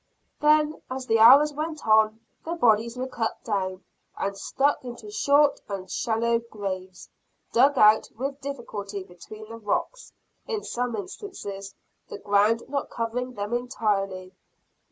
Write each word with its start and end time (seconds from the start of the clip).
Then, 0.39 0.81
as 0.89 1.05
the 1.05 1.19
hours 1.19 1.53
went 1.53 1.85
on, 1.87 2.21
the 2.43 2.55
bodies 2.55 2.97
were 2.97 3.05
cut 3.07 3.43
down, 3.43 3.83
and 4.17 4.35
stuck 4.35 4.83
into 4.83 5.11
short 5.11 5.61
and 5.69 5.91
shallow 5.91 6.39
graves, 6.39 7.07
dug 7.53 7.77
out 7.77 8.09
with 8.17 8.41
difficulty 8.41 9.03
between 9.03 9.47
the 9.47 9.57
rocks 9.59 10.11
in 10.47 10.63
some 10.63 10.95
instances, 10.95 11.75
the 12.09 12.17
ground 12.17 12.63
not 12.67 12.89
covering 12.89 13.33
them 13.35 13.53
entirely. 13.53 14.33